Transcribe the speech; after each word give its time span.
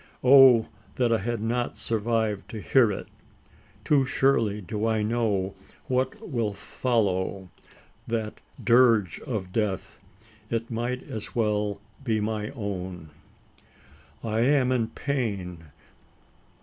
Oh! 0.23 0.65
that 0.95 1.13
I 1.13 1.19
had 1.19 1.41
not 1.43 1.75
survived 1.75 2.49
to 2.49 2.59
hear 2.59 2.91
it! 2.91 3.07
Too 3.85 4.03
surely 4.07 4.59
do 4.59 4.87
I 4.87 5.03
know 5.03 5.53
what 5.87 6.27
will 6.27 6.53
follow 6.53 7.51
that 8.07 8.39
dirge 8.63 9.19
of 9.19 9.53
death. 9.53 9.99
It 10.49 10.71
might 10.71 11.03
as 11.03 11.35
well 11.35 11.79
be 12.03 12.19
my 12.19 12.49
own! 12.55 13.11
I 14.23 14.39
am 14.39 14.71
in 14.71 14.87
pain. 14.87 15.65